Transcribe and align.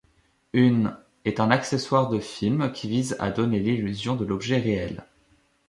Une 0.53 0.97
est 1.25 1.39
un 1.39 1.51
accessoire 1.51 2.09
de 2.09 2.17
film 2.19 2.71
qui 2.71 2.89
vise 2.89 3.15
à 3.19 3.29
donner 3.29 3.59
l'illusion 3.59 4.15
de 4.15 4.25
l'objet 4.25 4.57
réel. 4.57 5.03